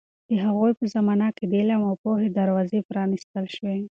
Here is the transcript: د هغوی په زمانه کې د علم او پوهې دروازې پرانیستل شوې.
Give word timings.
د 0.29 0.31
هغوی 0.45 0.71
په 0.79 0.85
زمانه 0.93 1.27
کې 1.37 1.43
د 1.47 1.53
علم 1.61 1.81
او 1.89 1.95
پوهې 2.03 2.29
دروازې 2.39 2.79
پرانیستل 2.89 3.45
شوې. 3.55 3.79